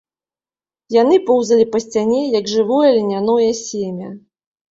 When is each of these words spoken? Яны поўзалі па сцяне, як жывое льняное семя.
Яны 1.01 1.15
поўзалі 1.27 1.65
па 1.75 1.81
сцяне, 1.83 2.21
як 2.39 2.45
жывое 2.53 2.89
льняное 2.97 3.51
семя. 3.67 4.07